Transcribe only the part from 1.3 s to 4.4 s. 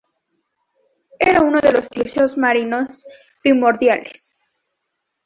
uno de los dioses marinos primordiales.